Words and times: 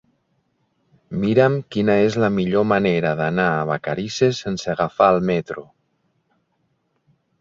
Mira'm 1.25 1.57
quina 1.75 1.97
és 2.05 2.17
la 2.23 2.29
millor 2.37 2.65
manera 2.71 3.11
d'anar 3.19 3.47
a 3.59 3.67
Vacarisses 3.73 4.41
sense 4.47 4.73
agafar 4.75 5.11
el 5.17 5.23
metro. 5.33 5.67